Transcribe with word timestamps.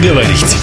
говорить. 0.00 0.56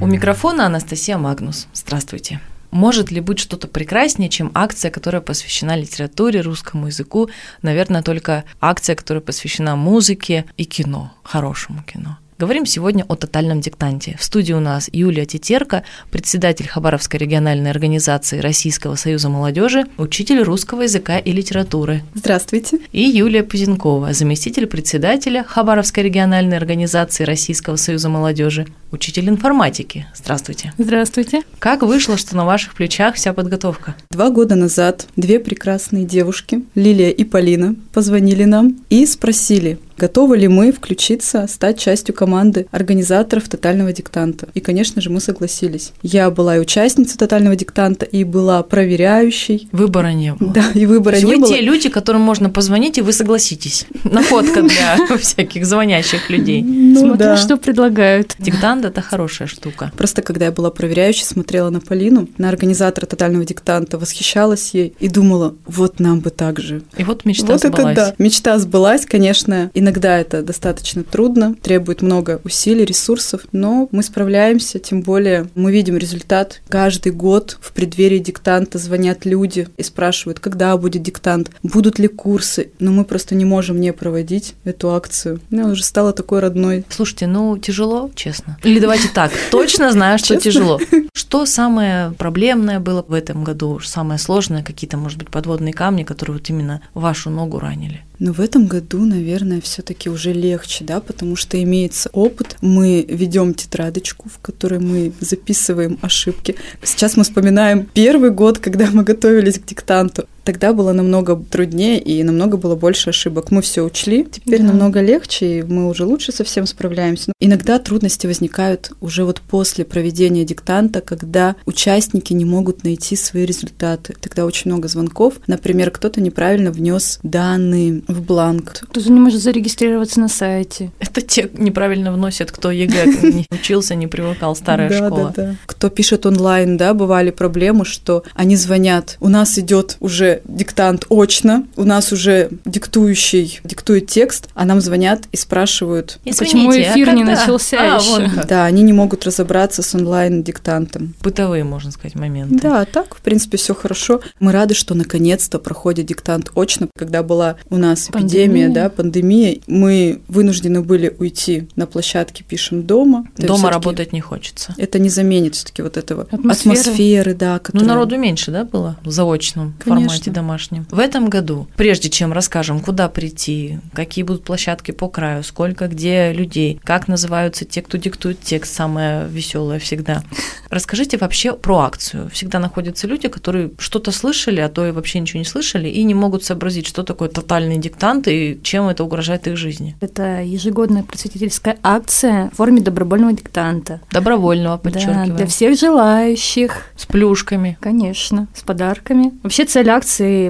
У 0.00 0.06
микрофона 0.06 0.66
Анастасия 0.66 1.18
Магнус. 1.18 1.68
Здравствуйте. 1.74 2.40
Может 2.70 3.10
ли 3.10 3.20
быть 3.20 3.38
что-то 3.38 3.66
прекраснее, 3.66 4.28
чем 4.28 4.50
акция, 4.54 4.90
которая 4.90 5.22
посвящена 5.22 5.76
литературе, 5.76 6.40
русскому 6.40 6.86
языку? 6.86 7.28
Наверное, 7.62 8.02
только 8.02 8.44
акция, 8.60 8.94
которая 8.94 9.22
посвящена 9.22 9.76
музыке 9.76 10.44
и 10.56 10.64
кино, 10.64 11.12
хорошему 11.22 11.82
кино. 11.82 12.18
Говорим 12.38 12.66
сегодня 12.66 13.04
о 13.08 13.16
тотальном 13.16 13.60
диктанте. 13.60 14.16
В 14.16 14.22
студии 14.22 14.52
у 14.52 14.60
нас 14.60 14.88
Юлия 14.92 15.26
Тетерка, 15.26 15.82
председатель 16.12 16.68
Хабаровской 16.68 17.18
региональной 17.18 17.72
организации 17.72 18.38
Российского 18.38 18.94
союза 18.94 19.28
молодежи, 19.28 19.86
учитель 19.96 20.42
русского 20.42 20.82
языка 20.82 21.18
и 21.18 21.32
литературы. 21.32 22.04
Здравствуйте. 22.14 22.78
И 22.92 23.02
Юлия 23.02 23.42
Пузенкова, 23.42 24.12
заместитель 24.12 24.68
председателя 24.68 25.42
Хабаровской 25.42 26.04
региональной 26.04 26.56
организации 26.56 27.24
Российского 27.24 27.74
союза 27.74 28.08
молодежи, 28.08 28.68
учитель 28.92 29.28
информатики. 29.28 30.06
Здравствуйте. 30.14 30.72
Здравствуйте. 30.78 31.42
Как 31.58 31.82
вышло, 31.82 32.16
что 32.16 32.36
на 32.36 32.44
ваших 32.44 32.74
плечах 32.74 33.16
вся 33.16 33.32
подготовка? 33.32 33.96
Два 34.12 34.30
года 34.30 34.54
назад 34.54 35.08
две 35.16 35.40
прекрасные 35.40 36.04
девушки, 36.04 36.62
Лилия 36.76 37.10
и 37.10 37.24
Полина, 37.24 37.74
позвонили 37.92 38.44
нам 38.44 38.76
и 38.90 39.06
спросили, 39.06 39.80
готовы 39.98 40.36
ли 40.38 40.48
мы 40.48 40.72
включиться, 40.72 41.46
стать 41.48 41.78
частью 41.78 42.14
команды 42.14 42.66
организаторов 42.70 43.48
тотального 43.48 43.92
диктанта. 43.92 44.48
И, 44.54 44.60
конечно 44.60 45.02
же, 45.02 45.10
мы 45.10 45.20
согласились. 45.20 45.92
Я 46.02 46.30
была 46.30 46.56
и 46.56 46.60
участницей 46.60 47.18
тотального 47.18 47.56
диктанта, 47.56 48.06
и 48.06 48.24
была 48.24 48.62
проверяющей. 48.62 49.68
Выбора 49.72 50.12
не 50.12 50.34
было. 50.34 50.52
Да, 50.52 50.64
и 50.74 50.86
выбора 50.86 51.14
То 51.14 51.20
есть 51.20 51.26
не 51.28 51.34
вы 51.34 51.40
было. 51.42 51.54
те 51.54 51.60
люди, 51.60 51.88
которым 51.88 52.22
можно 52.22 52.50
позвонить, 52.50 52.98
и 52.98 53.02
вы 53.02 53.12
согласитесь. 53.12 53.86
Находка 54.04 54.62
для 54.62 55.16
всяких 55.18 55.66
звонящих 55.66 56.30
людей. 56.30 56.62
Ну, 56.62 57.00
Смотрю, 57.00 57.16
да. 57.18 57.36
что 57.36 57.56
предлагают. 57.56 58.34
Диктант– 58.38 58.84
это 58.86 59.00
хорошая 59.02 59.48
штука. 59.48 59.92
Просто 59.96 60.22
когда 60.22 60.46
я 60.46 60.52
была 60.52 60.70
проверяющей, 60.70 61.24
смотрела 61.24 61.70
на 61.70 61.80
Полину, 61.80 62.28
на 62.38 62.48
организатора 62.48 63.06
тотального 63.06 63.44
диктанта, 63.44 63.98
восхищалась 63.98 64.74
ей 64.74 64.94
и 64.98 65.08
думала, 65.08 65.54
вот 65.66 66.00
нам 66.00 66.20
бы 66.20 66.30
так 66.30 66.60
же. 66.60 66.82
И 66.96 67.04
вот 67.04 67.24
мечта 67.24 67.46
вот 67.52 67.60
сбылась. 67.60 67.92
это 67.92 67.94
да. 67.94 68.14
Мечта 68.18 68.58
сбылась, 68.58 69.04
конечно. 69.06 69.70
Иногда 69.88 70.18
это 70.18 70.42
достаточно 70.42 71.02
трудно, 71.02 71.54
требует 71.54 72.02
много 72.02 72.42
усилий, 72.44 72.84
ресурсов, 72.84 73.46
но 73.52 73.88
мы 73.90 74.02
справляемся, 74.02 74.78
тем 74.78 75.00
более 75.00 75.48
мы 75.54 75.72
видим 75.72 75.96
результат. 75.96 76.60
Каждый 76.68 77.10
год 77.12 77.56
в 77.58 77.72
преддверии 77.72 78.18
диктанта 78.18 78.76
звонят 78.76 79.24
люди 79.24 79.66
и 79.78 79.82
спрашивают, 79.82 80.40
когда 80.40 80.76
будет 80.76 81.02
диктант, 81.02 81.50
будут 81.62 81.98
ли 81.98 82.06
курсы, 82.06 82.68
но 82.80 82.92
мы 82.92 83.06
просто 83.06 83.34
не 83.34 83.46
можем 83.46 83.80
не 83.80 83.94
проводить 83.94 84.56
эту 84.64 84.90
акцию. 84.90 85.40
Она 85.50 85.68
уже 85.68 85.82
стала 85.82 86.12
такой 86.12 86.40
родной. 86.40 86.84
Слушайте, 86.90 87.26
ну 87.26 87.56
тяжело, 87.56 88.10
честно. 88.14 88.58
Или 88.64 88.80
давайте 88.80 89.08
так, 89.08 89.32
точно 89.50 89.90
знаю, 89.90 90.18
что 90.18 90.36
тяжело. 90.36 90.78
Что 91.14 91.46
самое 91.46 92.12
проблемное 92.12 92.78
было 92.78 93.02
в 93.06 93.14
этом 93.14 93.42
году, 93.42 93.80
самое 93.80 94.18
сложное, 94.18 94.62
какие-то, 94.62 94.98
может 94.98 95.18
быть, 95.18 95.30
подводные 95.30 95.72
камни, 95.72 96.02
которые 96.02 96.36
вот 96.36 96.50
именно 96.50 96.82
вашу 96.92 97.30
ногу 97.30 97.58
ранили? 97.58 98.02
Но 98.18 98.32
в 98.32 98.40
этом 98.40 98.66
году, 98.66 99.04
наверное, 99.04 99.60
все-таки 99.60 100.10
уже 100.10 100.32
легче, 100.32 100.84
да, 100.84 101.00
потому 101.00 101.36
что 101.36 101.62
имеется 101.62 102.10
опыт. 102.12 102.56
Мы 102.60 103.04
ведем 103.08 103.54
тетрадочку, 103.54 104.28
в 104.28 104.38
которой 104.38 104.80
мы 104.80 105.12
записываем 105.20 105.98
ошибки. 106.02 106.56
Сейчас 106.82 107.16
мы 107.16 107.22
вспоминаем 107.22 107.88
первый 107.94 108.30
год, 108.30 108.58
когда 108.58 108.90
мы 108.90 109.04
готовились 109.04 109.58
к 109.58 109.66
диктанту. 109.66 110.26
Тогда 110.48 110.72
было 110.72 110.94
намного 110.94 111.36
труднее 111.36 112.00
и 112.00 112.22
намного 112.22 112.56
было 112.56 112.74
больше 112.74 113.10
ошибок. 113.10 113.50
Мы 113.50 113.60
все 113.60 113.82
учли, 113.82 114.24
теперь 114.24 114.62
Да. 114.62 114.68
намного 114.68 115.02
легче, 115.02 115.58
и 115.58 115.62
мы 115.62 115.86
уже 115.86 116.06
лучше 116.06 116.32
совсем 116.32 116.66
справляемся. 116.66 117.24
Но 117.28 117.34
иногда 117.38 117.78
трудности 117.78 118.26
возникают 118.26 118.92
уже 119.02 119.26
вот 119.26 119.42
после 119.42 119.84
проведения 119.84 120.46
диктанта, 120.46 121.02
когда 121.02 121.54
участники 121.66 122.32
не 122.32 122.46
могут 122.46 122.82
найти 122.82 123.14
свои 123.14 123.44
результаты. 123.44 124.14
Тогда 124.18 124.46
очень 124.46 124.70
много 124.70 124.88
звонков. 124.88 125.34
Например, 125.46 125.90
кто-то 125.90 126.22
неправильно 126.22 126.72
внес 126.72 127.18
данные 127.22 128.02
в 128.08 128.22
бланк. 128.22 128.86
Кто-то 128.88 129.12
не 129.12 129.20
может 129.20 129.42
зарегистрироваться 129.42 130.18
на 130.18 130.28
сайте. 130.28 130.92
Это 130.98 131.20
те 131.20 131.50
неправильно 131.58 132.10
вносят, 132.10 132.52
кто 132.52 132.70
ЕГЭ 132.70 133.04
не 133.22 133.46
учился, 133.50 133.94
не 133.94 134.06
привыкал, 134.06 134.56
старая 134.56 134.90
школа. 134.90 135.34
Кто 135.66 135.90
пишет 135.90 136.24
онлайн, 136.24 136.78
да, 136.78 136.94
бывали 136.94 137.32
проблемы, 137.32 137.84
что 137.84 138.22
они 138.32 138.56
звонят. 138.56 139.18
У 139.20 139.28
нас 139.28 139.58
идет 139.58 139.98
уже 140.00 140.37
диктант 140.44 141.06
очно, 141.10 141.64
у 141.76 141.84
нас 141.84 142.12
уже 142.12 142.50
диктующий 142.64 143.60
диктует 143.64 144.06
текст, 144.06 144.48
а 144.54 144.64
нам 144.64 144.80
звонят 144.80 145.22
и 145.32 145.36
спрашивают. 145.36 146.18
А 146.24 146.28
почему 146.38 146.70
Извините, 146.70 146.88
а 146.90 146.92
эфир 146.92 147.12
не 147.14 147.24
когда? 147.24 147.40
начался 147.40 147.96
А, 147.96 147.98
вон 148.00 148.30
как. 148.30 148.46
Да, 148.48 148.64
они 148.64 148.82
не 148.82 148.92
могут 148.92 149.24
разобраться 149.24 149.82
с 149.82 149.94
онлайн-диктантом. 149.94 151.14
Бытовые, 151.22 151.64
можно 151.64 151.90
сказать, 151.90 152.14
моменты. 152.14 152.58
Да, 152.60 152.84
так, 152.84 153.14
в 153.16 153.20
принципе, 153.20 153.56
все 153.56 153.74
хорошо. 153.74 154.20
Мы 154.40 154.52
рады, 154.52 154.74
что 154.74 154.94
наконец-то 154.94 155.58
проходит 155.58 156.06
диктант 156.06 156.50
очно. 156.54 156.88
Когда 156.96 157.22
была 157.22 157.56
у 157.70 157.76
нас 157.76 158.08
эпидемия, 158.10 158.18
Пандемия. 158.66 158.68
да, 158.70 158.88
пандемия, 158.90 159.58
мы 159.66 160.20
вынуждены 160.28 160.80
были 160.82 161.14
уйти 161.18 161.68
на 161.76 161.86
площадке 161.86 162.44
«Пишем 162.44 162.82
дома». 162.84 163.26
Дома 163.36 163.70
работать 163.70 164.12
не 164.12 164.20
хочется. 164.20 164.74
Это 164.76 164.98
не 164.98 165.08
заменит 165.08 165.54
все-таки 165.54 165.82
вот 165.82 165.96
этого 165.96 166.26
Атмосферы. 166.30 166.78
атмосферы, 166.80 167.34
да, 167.34 167.54
Ну, 167.54 167.60
которая... 167.60 167.88
народу 167.88 168.16
меньше, 168.18 168.50
да, 168.50 168.64
было 168.64 168.96
в 169.04 169.10
заочном 169.10 169.74
Конечно. 169.82 170.08
формате 170.08 170.27
домашнем. 170.30 170.86
В 170.90 170.98
этом 170.98 171.28
году, 171.28 171.66
прежде 171.76 172.08
чем 172.10 172.32
расскажем, 172.32 172.80
куда 172.80 173.08
прийти, 173.08 173.78
какие 173.92 174.24
будут 174.24 174.44
площадки 174.44 174.90
по 174.90 175.08
краю, 175.08 175.42
сколько 175.42 175.86
где 175.88 176.32
людей, 176.32 176.80
как 176.84 177.08
называются 177.08 177.64
те, 177.64 177.82
кто 177.82 177.98
диктует 177.98 178.40
текст, 178.40 178.74
самое 178.74 179.26
веселое 179.28 179.78
всегда. 179.78 180.22
Расскажите 180.70 181.16
вообще 181.16 181.54
про 181.54 181.78
акцию. 181.78 182.28
Всегда 182.30 182.58
находятся 182.58 183.06
люди, 183.06 183.28
которые 183.28 183.70
что-то 183.78 184.12
слышали, 184.12 184.60
а 184.60 184.68
то 184.68 184.86
и 184.86 184.90
вообще 184.90 185.20
ничего 185.20 185.38
не 185.38 185.44
слышали, 185.44 185.88
и 185.88 186.02
не 186.04 186.14
могут 186.14 186.44
сообразить, 186.44 186.86
что 186.86 187.02
такое 187.02 187.28
тотальный 187.28 187.78
диктант 187.78 188.28
и 188.28 188.58
чем 188.62 188.88
это 188.88 189.04
угрожает 189.04 189.46
их 189.46 189.56
жизни. 189.56 189.96
Это 190.00 190.42
ежегодная 190.42 191.02
просветительская 191.02 191.78
акция 191.82 192.50
в 192.52 192.56
форме 192.56 192.80
добровольного 192.80 193.32
диктанта. 193.32 194.00
Добровольного, 194.12 194.76
Да, 194.76 194.90
подчеркиваю. 194.90 195.34
для 195.36 195.46
всех 195.46 195.78
желающих. 195.78 196.86
С 196.96 197.06
плюшками. 197.06 197.78
Конечно, 197.80 198.48
с 198.54 198.62
подарками. 198.62 199.32
Вообще 199.42 199.64
цель 199.64 199.88
акции 199.88 200.07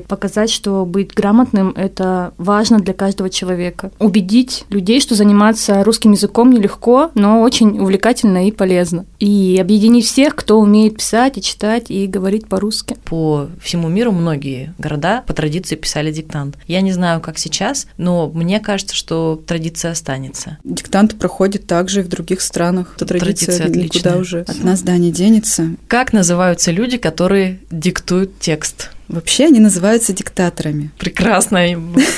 показать, 0.09 0.51
что 0.51 0.85
быть 0.85 1.15
грамотным 1.15 1.71
это 1.77 2.33
важно 2.39 2.79
для 2.79 2.95
каждого 2.95 3.31
человека. 3.31 3.91
Убедить 3.99 4.65
людей, 4.69 5.01
что 5.01 5.15
заниматься 5.15 5.83
русским 5.85 6.13
языком 6.13 6.51
нелегко, 6.51 7.11
но 7.15 7.43
очень 7.43 7.79
увлекательно 7.79 8.47
и 8.49 8.53
полезно. 8.53 9.05
И 9.19 9.59
объединить 9.61 10.07
всех, 10.07 10.35
кто 10.35 10.59
умеет 10.59 10.97
писать 10.97 11.39
и 11.39 11.43
читать 11.43 11.91
и 11.91 12.07
говорить 12.07 12.47
по-русски. 12.47 12.97
по 13.05 13.49
всему 13.61 13.89
миру 13.89 14.13
многие 14.13 14.75
города 14.79 15.23
по 15.27 15.33
традиции 15.33 15.77
писали 15.77 16.13
диктант. 16.13 16.57
Я 16.67 16.81
не 16.81 16.93
знаю, 16.93 17.21
как 17.21 17.39
сейчас, 17.39 17.87
но 17.97 18.31
мне 18.33 18.61
кажется, 18.61 18.95
что 18.95 19.43
традиция 19.47 19.93
останется. 19.93 20.59
Диктант 20.65 21.19
проходит 21.19 21.67
также 21.67 22.01
и 22.01 22.03
в 22.03 22.09
других 22.09 22.41
странах. 22.41 22.95
Эта 22.97 23.07
традиция, 23.07 23.57
Традиция 23.57 23.67
никуда 23.67 24.11
отличная. 24.11 24.17
уже 24.17 24.41
от 24.41 24.65
нас, 24.65 24.83
да, 24.83 24.97
не 24.97 25.11
денется. 25.11 25.71
Как 25.87 26.13
называются 26.13 26.71
люди, 26.71 26.97
которые 26.97 27.61
диктуют 27.71 28.39
текст? 28.39 28.91
Вообще 29.09 29.47
они 29.47 29.59
называются 29.59 30.13
диктаторами. 30.13 30.91
Прекрасно, 30.99 31.61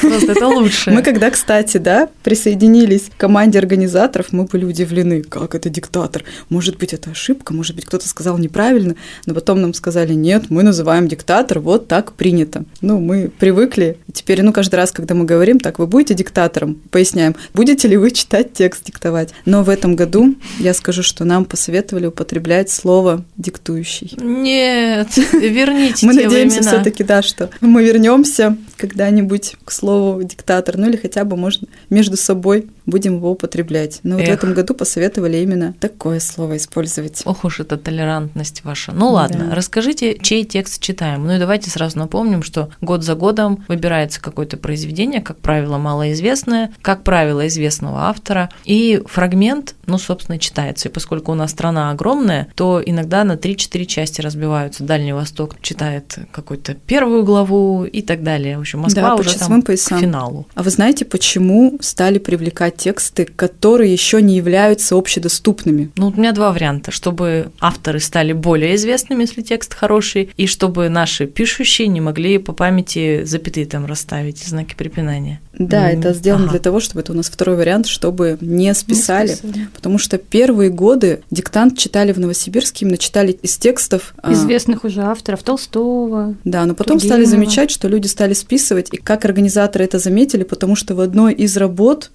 просто 0.00 0.32
это 0.32 0.48
лучше. 0.48 0.90
Мы 0.90 1.02
когда, 1.02 1.30
кстати, 1.30 1.76
да, 1.76 2.08
присоединились 2.24 3.10
к 3.14 3.20
команде 3.20 3.58
организаторов, 3.58 4.32
мы 4.32 4.44
были 4.44 4.64
удивлены, 4.64 5.22
как 5.22 5.54
это 5.54 5.68
диктатор. 5.68 6.24
Может 6.48 6.78
быть, 6.78 6.92
это 6.92 7.10
ошибка, 7.10 7.54
может 7.54 7.76
быть, 7.76 7.84
кто-то 7.84 8.08
сказал 8.08 8.38
неправильно, 8.38 8.96
но 9.26 9.34
потом 9.34 9.60
нам 9.60 9.72
сказали, 9.74 10.14
нет, 10.14 10.50
мы 10.50 10.62
называем 10.62 11.06
диктатор, 11.06 11.60
вот 11.60 11.86
так 11.86 12.12
принято. 12.12 12.64
Ну, 12.80 12.98
мы 12.98 13.30
привыкли, 13.38 13.98
теперь, 14.12 14.42
ну, 14.42 14.52
каждый 14.52 14.76
раз, 14.76 14.90
когда 14.90 15.14
мы 15.14 15.24
говорим, 15.24 15.60
так, 15.60 15.78
вы 15.78 15.86
будете 15.86 16.14
диктатором, 16.14 16.74
поясняем, 16.90 17.36
будете 17.54 17.86
ли 17.86 17.96
вы 17.96 18.10
читать 18.10 18.52
текст, 18.52 18.84
диктовать. 18.84 19.32
Но 19.44 19.62
в 19.62 19.68
этом 19.68 19.94
году 19.94 20.34
я 20.58 20.74
скажу, 20.74 21.02
что 21.02 21.24
нам 21.24 21.44
посоветовали 21.44 22.06
употреблять 22.06 22.70
слово 22.70 23.24
«диктующий». 23.36 24.16
Нет, 24.20 25.08
верните 25.32 26.06
Мы 26.06 26.14
надеемся. 26.14 26.79
Все-таки, 26.80 27.04
да, 27.04 27.22
что 27.22 27.50
мы 27.60 27.84
вернемся 27.84 28.56
когда-нибудь 28.76 29.56
к 29.64 29.70
слову 29.70 30.22
диктатор, 30.22 30.76
ну 30.76 30.88
или 30.88 30.96
хотя 30.96 31.24
бы, 31.24 31.36
может, 31.36 31.64
между 31.88 32.16
собой 32.16 32.66
будем 32.90 33.16
его 33.16 33.30
употреблять. 33.30 34.00
Но 34.02 34.16
вот 34.16 34.24
в 34.24 34.28
Эх. 34.28 34.34
этом 34.34 34.54
году 34.54 34.74
посоветовали 34.74 35.38
именно 35.38 35.74
такое 35.80 36.20
слово 36.20 36.56
использовать. 36.56 37.22
Ох 37.24 37.44
уж 37.44 37.60
эта 37.60 37.76
толерантность 37.76 38.64
ваша. 38.64 38.92
Ну 38.92 39.10
ладно, 39.10 39.46
Да. 39.50 39.54
расскажите, 39.54 40.18
чей 40.18 40.44
текст 40.44 40.82
читаем. 40.82 41.26
Ну 41.26 41.34
и 41.34 41.38
давайте 41.38 41.70
сразу 41.70 41.98
напомним, 41.98 42.42
что 42.42 42.70
год 42.80 43.02
за 43.04 43.14
годом 43.14 43.64
выбирается 43.68 44.20
какое-то 44.20 44.56
произведение, 44.56 45.20
как 45.20 45.38
правило, 45.38 45.78
малоизвестное, 45.78 46.72
как 46.82 47.04
правило, 47.04 47.46
известного 47.46 48.08
автора, 48.08 48.50
и 48.64 49.02
фрагмент, 49.06 49.74
ну, 49.86 49.98
собственно, 49.98 50.38
читается. 50.38 50.88
И 50.88 50.92
поскольку 50.92 51.32
у 51.32 51.34
нас 51.34 51.50
страна 51.50 51.90
огромная, 51.90 52.48
то 52.54 52.82
иногда 52.84 53.24
на 53.24 53.36
3-4 53.36 53.86
части 53.86 54.20
разбиваются. 54.20 54.84
Дальний 54.84 55.12
Восток 55.12 55.60
читает 55.60 56.18
какую-то 56.32 56.74
первую 56.74 57.24
главу 57.24 57.84
и 57.84 58.02
так 58.02 58.22
далее. 58.22 58.56
В 58.56 58.60
общем, 58.60 58.80
Москва 58.80 59.02
Да, 59.10 59.14
уже 59.14 59.38
там 59.38 59.62
к 59.62 59.76
финалу. 59.76 60.46
А 60.54 60.62
вы 60.62 60.70
знаете, 60.70 61.04
почему 61.04 61.78
стали 61.80 62.18
привлекать 62.18 62.79
тексты, 62.80 63.24
которые 63.26 63.92
еще 63.92 64.22
не 64.22 64.36
являются 64.36 64.96
общедоступными. 64.96 65.90
Ну, 65.96 66.08
у 66.08 66.12
меня 66.16 66.32
два 66.32 66.50
варианта. 66.52 66.90
Чтобы 66.90 67.52
авторы 67.60 68.00
стали 68.00 68.32
более 68.32 68.74
известными, 68.76 69.22
если 69.22 69.42
текст 69.42 69.74
хороший, 69.74 70.30
и 70.36 70.46
чтобы 70.46 70.88
наши 70.88 71.26
пишущие 71.26 71.88
не 71.88 72.00
могли 72.00 72.38
по 72.38 72.52
памяти 72.52 73.24
запятые 73.24 73.66
там 73.66 73.86
расставить, 73.86 74.38
знаки 74.38 74.74
препинания. 74.76 75.40
Да, 75.58 75.90
М, 75.90 75.98
это 76.00 76.14
сделано 76.14 76.44
ага. 76.44 76.52
для 76.52 76.60
того, 76.60 76.80
чтобы 76.80 77.00
это 77.00 77.12
у 77.12 77.14
нас 77.14 77.28
второй 77.28 77.56
вариант, 77.56 77.86
чтобы 77.86 78.38
не 78.40 78.72
списали. 78.74 79.28
списали. 79.34 79.68
Потому 79.74 79.98
что 79.98 80.16
первые 80.16 80.70
годы 80.70 81.20
диктант 81.30 81.76
читали 81.76 82.12
в 82.12 82.18
Новосибирске, 82.18 82.84
именно 82.86 82.96
читали 82.98 83.32
из 83.42 83.58
текстов. 83.58 84.14
а, 84.22 84.32
Известных 84.32 84.84
уже 84.84 85.02
авторов 85.02 85.42
Толстого. 85.42 86.34
Да, 86.44 86.64
но 86.64 86.74
потом 86.74 86.98
стали 86.98 87.24
Тургенева. 87.24 87.30
замечать, 87.30 87.70
что 87.70 87.88
люди 87.88 88.06
стали 88.06 88.32
списывать, 88.32 88.88
и 88.92 88.96
как 88.96 89.24
организаторы 89.24 89.84
это 89.84 89.98
заметили, 89.98 90.44
потому 90.44 90.76
что 90.76 90.94
в 90.94 91.00
одной 91.00 91.34
из 91.34 91.56
работ 91.56 92.10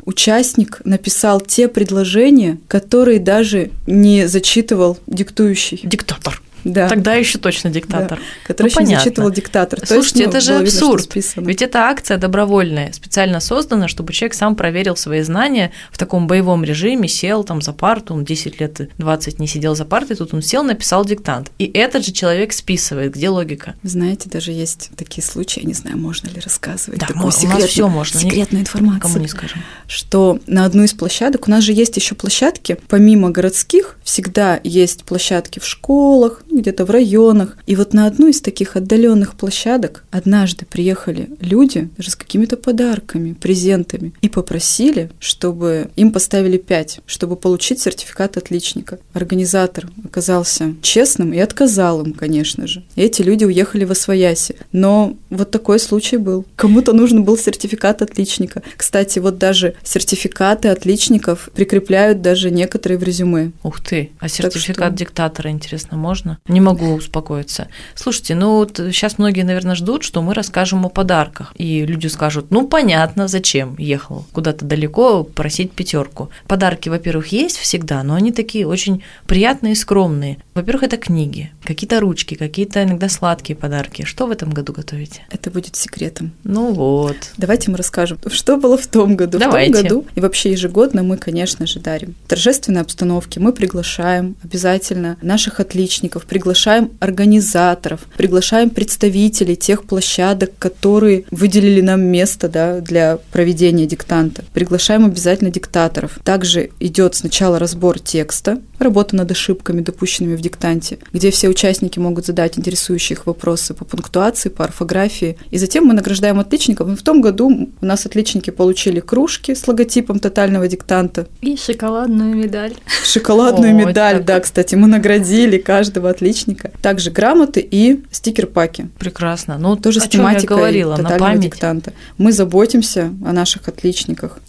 участник 0.56 0.82
написал 0.86 1.42
те 1.42 1.68
предложения, 1.68 2.58
которые 2.68 3.20
даже 3.20 3.72
не 3.88 4.28
зачитывал 4.28 4.98
диктующий. 5.08 5.82
Диктатор. 5.84 6.42
Да, 6.66 6.90
Тогда 6.90 7.14
еще 7.14 7.38
точно 7.38 7.70
диктатор. 7.70 8.20
который 8.46 8.64
ну, 8.64 8.68
еще 8.70 8.76
понятно. 8.76 8.98
зачитывал 9.00 9.32
диктатор. 9.32 9.80
То 9.80 9.86
Слушайте, 9.86 10.20
есть, 10.24 10.26
ну, 10.26 10.38
это 10.38 10.40
же 10.42 10.52
было 10.54 10.64
видно, 10.64 10.80
абсурд. 10.80 11.16
Ведь 11.38 11.62
эта 11.62 11.80
акция 11.84 12.18
добровольная, 12.18 12.92
специально 12.92 13.40
создана, 13.40 13.88
чтобы 13.88 14.12
человек 14.14 14.34
сам 14.34 14.56
проверил 14.56 14.98
свои 14.98 15.22
знания 15.22 15.72
в 15.92 15.98
таком 15.98 16.28
боевом 16.28 16.64
режиме, 16.64 17.08
сел 17.08 17.44
там 17.44 17.62
за 17.62 17.72
парту, 17.72 18.14
он 18.16 18.26
10 18.26 18.60
лет, 18.60 18.82
и 18.82 18.90
20 18.98 19.40
не 19.40 19.48
сидел 19.48 19.76
за 19.76 19.86
партой, 19.86 20.18
тут 20.18 20.34
он 20.34 20.42
сел, 20.42 20.64
написал 20.64 21.06
диктант. 21.06 21.52
И 21.60 21.66
этот 21.66 22.06
же 22.06 22.12
человек 22.12 22.52
списывает. 22.52 23.14
Где 23.14 23.30
логика? 23.30 23.76
Знаете, 23.84 24.30
даже 24.30 24.52
есть 24.52 24.90
такие 24.98 25.24
случаи, 25.24 25.62
не 25.62 25.74
знаю, 25.74 25.98
можно 25.98 26.28
ли 26.30 26.40
рассказывать. 26.40 27.00
Да, 27.00 27.06
такую 27.08 27.22
мо- 27.22 27.24
у 27.26 27.28
нас 27.28 27.40
секретную- 27.40 27.68
всё 27.70 27.88
можно, 27.88 28.20
Секретную 28.20 28.62
информацию. 28.64 29.02
Кому 29.02 29.18
не 29.20 29.28
скажем. 29.28 29.62
что 29.88 30.40
на 30.48 30.66
одну 30.66 30.84
из 30.84 30.94
площадок, 30.94 31.48
у 31.48 31.52
нас 31.52 31.64
же 31.64 31.74
есть 31.74 31.96
еще 31.96 32.16
площадки, 32.16 32.78
помимо 32.88 33.30
городских, 33.30 33.98
всегда 34.04 34.60
есть 34.64 35.04
площадки 35.04 35.60
в 35.60 35.66
школах, 35.68 36.44
ну, 36.50 36.55
где-то 36.62 36.86
в 36.86 36.90
районах. 36.92 37.58
И 37.66 37.76
вот 37.76 37.94
на 37.94 38.08
одну 38.08 38.28
из 38.28 38.42
таких 38.42 38.76
отдаленных 38.76 39.36
площадок 39.36 40.04
однажды 40.12 40.66
приехали 40.66 41.30
люди 41.40 41.90
даже 41.98 42.12
с 42.12 42.16
какими-то 42.16 42.58
подарками, 42.58 43.34
презентами, 43.34 44.14
и 44.22 44.30
попросили, 44.30 45.10
чтобы 45.20 45.90
им 45.96 46.12
поставили 46.12 46.58
5, 46.58 47.02
чтобы 47.06 47.36
получить 47.36 47.80
сертификат 47.80 48.38
отличника. 48.38 49.00
Организатор 49.14 49.88
оказался 50.04 50.76
честным 50.82 51.34
и 51.34 51.40
отказал 51.40 52.04
им, 52.04 52.14
конечно 52.14 52.68
же. 52.68 52.84
И 52.96 53.02
эти 53.02 53.22
люди 53.22 53.46
уехали 53.46 53.86
в 53.86 53.92
Освояси. 53.92 54.56
Но 54.72 55.18
вот 55.30 55.52
такой 55.52 55.80
случай 55.80 56.18
был. 56.18 56.46
Кому-то 56.56 56.94
нужен 56.94 57.24
был 57.24 57.38
сертификат 57.38 58.02
отличника. 58.02 58.62
Кстати, 58.78 59.20
вот 59.20 59.38
даже 59.38 59.76
сертификаты 59.84 60.70
отличников 60.70 61.50
прикрепляют 61.54 62.22
даже 62.22 62.52
некоторые 62.52 62.98
в 62.98 63.04
резюме. 63.04 63.52
Ух 63.64 63.82
ты, 63.82 64.12
а 64.20 64.28
что- 64.28 64.44
сертификат 64.44 64.96
диктатора, 64.96 65.50
интересно, 65.50 65.98
можно? 65.98 66.40
Не 66.48 66.62
могу 66.62 66.94
успокоиться. 66.94 67.70
Слушайте, 67.96 68.36
ну 68.36 68.58
вот 68.58 68.78
сейчас 68.78 69.18
многие, 69.18 69.42
наверное, 69.42 69.74
ждут, 69.74 70.04
что 70.04 70.22
мы 70.22 70.36
расскажем 70.36 70.86
о 70.86 70.90
подарках. 70.90 71.52
И 71.58 71.84
люди 71.84 72.06
скажут, 72.06 72.52
ну 72.52 72.68
понятно, 72.68 73.28
зачем 73.28 73.76
ехал 73.80 74.28
куда-то 74.32 74.64
далеко 74.64 75.24
просить 75.24 75.72
пятерку. 75.72 76.30
Подарки, 76.48 76.88
во-первых, 76.88 77.30
есть 77.30 77.58
всегда, 77.58 78.04
но 78.04 78.14
они 78.14 78.32
такие 78.32 78.68
очень 78.68 79.04
приятные 79.26 79.74
и 79.74 79.76
скромные. 79.76 80.38
Во-первых, 80.56 80.84
это 80.84 80.96
книги, 80.96 81.52
какие-то 81.66 82.00
ручки, 82.00 82.36
какие-то 82.36 82.82
иногда 82.82 83.10
сладкие 83.10 83.58
подарки. 83.58 84.06
Что 84.06 84.26
в 84.26 84.32
этом 84.32 84.52
году 84.52 84.72
готовите? 84.72 85.24
Это 85.30 85.52
будет 85.52 85.76
секретом. 85.76 86.32
Ну 86.46 86.72
вот. 86.72 87.18
Давайте 87.36 87.70
мы 87.72 87.76
расскажем, 87.76 88.20
что 88.28 88.56
было 88.56 88.78
в 88.78 88.88
том 88.88 89.18
году. 89.18 89.38
Давайте. 89.38 89.74
В 89.74 89.76
том 89.76 89.84
году 89.84 90.06
и 90.16 90.22
вообще 90.22 90.54
ежегодно 90.54 91.04
мы, 91.04 91.18
конечно 91.18 91.68
же, 91.68 91.82
дарим. 91.82 92.16
В 92.24 92.30
торжественной 92.30 92.80
обстановке 92.80 93.42
мы 93.42 93.52
приглашаем 93.52 94.38
обязательно 94.46 95.18
наших 95.22 95.60
отличников, 95.60 96.26
приглашаем 96.26 96.92
организаторов, 97.02 98.08
приглашаем 98.16 98.70
представителей 98.70 99.58
тех 99.58 99.84
площадок, 99.84 100.52
которые 100.58 101.26
выделили 101.32 101.82
нам 101.82 102.00
место 102.00 102.48
да, 102.48 102.80
для 102.80 103.18
проведения 103.34 103.88
диктанта. 103.88 104.46
Приглашаем 104.54 105.04
обязательно 105.04 105.50
диктаторов. 105.50 106.18
Также 106.24 106.70
идет 106.80 107.16
сначала 107.16 107.60
разбор 107.60 108.00
текста, 108.00 108.62
работа 108.80 109.18
над 109.18 109.30
ошибками, 109.32 109.82
допущенными 109.82 110.38
в 110.38 110.45
диктанте, 110.46 110.98
где 111.14 111.30
все 111.32 111.50
участники 111.50 112.00
могут 112.00 112.26
задать 112.26 112.58
интересующие 112.58 113.16
их 113.18 113.26
вопросы 113.26 113.74
по 113.74 113.84
пунктуации, 113.86 114.50
по 114.50 114.64
орфографии. 114.64 115.38
И 115.52 115.58
затем 115.58 115.86
мы 115.86 115.94
награждаем 115.94 116.40
отличников. 116.40 116.90
И 116.92 116.96
в 116.96 117.02
том 117.04 117.22
году 117.22 117.70
у 117.82 117.86
нас 117.86 118.06
отличники 118.06 118.50
получили 118.52 119.00
кружки 119.00 119.54
с 119.54 119.68
логотипом 119.68 120.20
тотального 120.20 120.68
диктанта, 120.68 121.28
И 121.42 121.58
шоколадную 121.58 122.36
медаль. 122.36 122.74
шоколадную 123.04 123.72
О, 123.76 123.86
медаль, 123.88 124.18
так. 124.18 124.26
да, 124.26 124.40
кстати, 124.40 124.76
мы 124.76 124.88
наградили 124.88 125.58
каждого 125.58 126.10
отличника. 126.10 126.72
Также 126.82 127.12
грамоты 127.12 127.60
и 127.60 128.04
стикер-паки. 128.12 128.90
Прекрасно. 129.00 129.58
Ну, 129.58 129.76
Тоже 129.76 130.00
с 130.00 130.08
тематикой 130.08 130.58
говорила, 130.58 130.92
на 130.92 130.98
тотального 130.98 131.20
память. 131.32 131.42
диктанта. 131.42 131.94
Мы 132.18 132.32
заботимся 132.32 133.12
о 133.26 133.34
наших 133.34 133.68
отличниках. 133.68 134.40